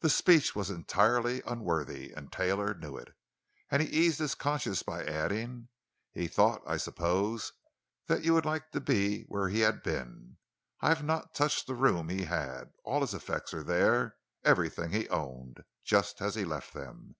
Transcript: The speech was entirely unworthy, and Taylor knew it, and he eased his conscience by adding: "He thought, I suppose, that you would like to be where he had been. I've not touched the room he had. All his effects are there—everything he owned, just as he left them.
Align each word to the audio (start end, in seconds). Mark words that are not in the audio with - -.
The 0.00 0.10
speech 0.10 0.54
was 0.54 0.68
entirely 0.68 1.40
unworthy, 1.46 2.12
and 2.12 2.30
Taylor 2.30 2.74
knew 2.74 2.98
it, 2.98 3.14
and 3.70 3.80
he 3.80 3.88
eased 3.88 4.18
his 4.18 4.34
conscience 4.34 4.82
by 4.82 5.02
adding: 5.02 5.68
"He 6.12 6.28
thought, 6.28 6.60
I 6.66 6.76
suppose, 6.76 7.54
that 8.06 8.22
you 8.22 8.34
would 8.34 8.44
like 8.44 8.70
to 8.72 8.80
be 8.80 9.22
where 9.28 9.48
he 9.48 9.60
had 9.60 9.82
been. 9.82 10.36
I've 10.82 11.02
not 11.02 11.32
touched 11.32 11.66
the 11.66 11.74
room 11.74 12.10
he 12.10 12.24
had. 12.26 12.74
All 12.84 13.00
his 13.00 13.14
effects 13.14 13.54
are 13.54 13.64
there—everything 13.64 14.90
he 14.92 15.08
owned, 15.08 15.64
just 15.82 16.20
as 16.20 16.34
he 16.34 16.44
left 16.44 16.74
them. 16.74 17.16